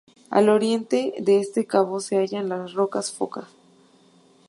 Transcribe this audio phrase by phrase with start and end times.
[0.31, 3.47] Al oriente de este cabo se hallan las Rocas Foca.